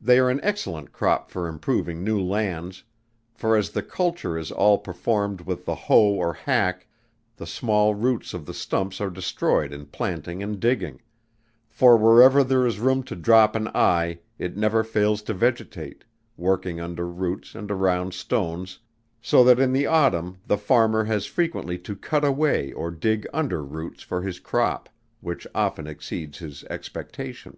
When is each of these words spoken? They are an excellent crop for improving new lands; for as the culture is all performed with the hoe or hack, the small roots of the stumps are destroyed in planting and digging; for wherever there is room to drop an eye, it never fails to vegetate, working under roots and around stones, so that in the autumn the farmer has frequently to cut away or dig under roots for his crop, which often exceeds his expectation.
They 0.00 0.20
are 0.20 0.30
an 0.30 0.38
excellent 0.44 0.92
crop 0.92 1.28
for 1.28 1.48
improving 1.48 2.04
new 2.04 2.20
lands; 2.22 2.84
for 3.34 3.56
as 3.56 3.70
the 3.70 3.82
culture 3.82 4.38
is 4.38 4.52
all 4.52 4.78
performed 4.78 5.40
with 5.40 5.64
the 5.64 5.74
hoe 5.74 6.12
or 6.12 6.32
hack, 6.34 6.86
the 7.34 7.48
small 7.48 7.92
roots 7.92 8.32
of 8.32 8.46
the 8.46 8.54
stumps 8.54 9.00
are 9.00 9.10
destroyed 9.10 9.72
in 9.72 9.86
planting 9.86 10.40
and 10.40 10.60
digging; 10.60 11.00
for 11.68 11.96
wherever 11.96 12.44
there 12.44 12.64
is 12.64 12.78
room 12.78 13.02
to 13.10 13.16
drop 13.16 13.56
an 13.56 13.66
eye, 13.74 14.20
it 14.38 14.56
never 14.56 14.84
fails 14.84 15.20
to 15.22 15.34
vegetate, 15.34 16.04
working 16.36 16.80
under 16.80 17.04
roots 17.08 17.56
and 17.56 17.68
around 17.72 18.14
stones, 18.14 18.78
so 19.20 19.42
that 19.42 19.58
in 19.58 19.72
the 19.72 19.84
autumn 19.88 20.38
the 20.46 20.58
farmer 20.58 21.02
has 21.02 21.26
frequently 21.26 21.76
to 21.76 21.96
cut 21.96 22.24
away 22.24 22.70
or 22.72 22.92
dig 22.92 23.26
under 23.34 23.64
roots 23.64 24.04
for 24.04 24.22
his 24.22 24.38
crop, 24.38 24.88
which 25.20 25.44
often 25.56 25.88
exceeds 25.88 26.38
his 26.38 26.62
expectation. 26.70 27.56